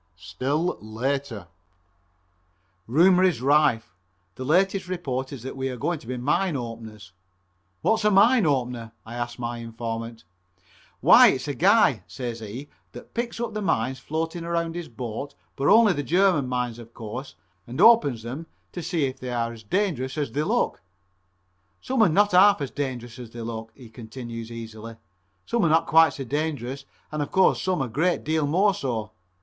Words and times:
(Still 0.15 0.79
later) 0.81 1.47
Rumor 2.87 3.23
is 3.23 3.39
rife. 3.39 3.93
The 4.33 4.43
latest 4.43 4.87
report 4.87 5.31
is 5.31 5.43
that 5.43 5.55
we 5.55 5.69
are 5.69 5.77
going 5.77 5.99
to 5.99 6.07
be 6.07 6.17
Mine 6.17 6.55
Openers. 6.57 7.11
"What's 7.83 8.03
a 8.03 8.09
Mine 8.09 8.47
Opener?" 8.47 8.93
I 9.05 9.13
asked 9.13 9.37
my 9.37 9.59
informant. 9.59 10.23
"Why, 11.01 11.27
it's 11.27 11.47
a 11.47 11.53
guy," 11.53 12.01
says 12.07 12.39
he, 12.39 12.67
"that 12.93 13.13
picks 13.13 13.39
up 13.39 13.53
the 13.53 13.61
mines 13.61 13.99
floating 13.99 14.43
around 14.43 14.73
his 14.73 14.89
boat, 14.89 15.35
but 15.55 15.67
only 15.67 15.93
the 15.93 16.01
German 16.01 16.47
mines 16.47 16.79
of 16.79 16.95
course, 16.95 17.35
and 17.67 17.79
opens 17.79 18.23
them 18.23 18.47
to 18.71 18.81
see 18.81 19.05
if 19.05 19.19
they 19.19 19.29
are 19.31 19.53
as 19.53 19.61
dangerous 19.61 20.17
as 20.17 20.31
they 20.31 20.41
look. 20.41 20.81
Some 21.79 22.01
are 22.01 22.09
not 22.09 22.31
half 22.31 22.59
as 22.59 22.71
dangerous 22.71 23.19
as 23.19 23.29
they 23.29 23.41
look," 23.41 23.71
he 23.75 23.87
continues 23.87 24.51
easily, 24.51 24.95
"some 25.45 25.63
are 25.63 25.69
not 25.69 25.85
quite 25.85 26.13
so 26.13 26.23
dangerous 26.23 26.85
and 27.11 27.21
of 27.21 27.29
course 27.31 27.61
some 27.61 27.83
are 27.83 27.85
a 27.85 27.87
great 27.87 28.23
deal 28.23 28.47
more 28.47 28.73
so. 28.73 29.11